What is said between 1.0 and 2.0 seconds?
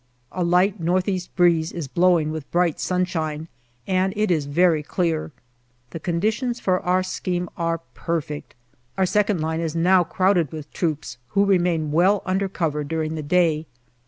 east breeze is